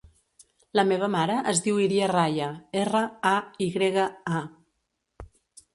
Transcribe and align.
La 0.79 0.85
meva 0.91 1.09
mare 1.15 1.35
es 1.51 1.61
diu 1.67 1.81
Iria 1.83 2.07
Raya: 2.13 2.49
erra, 2.85 3.03
a, 3.35 3.35
i 3.65 3.69
grega, 3.79 4.09
a. 4.41 4.45